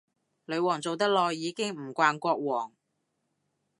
[0.45, 2.73] 女皇做得耐，已經唔慣國王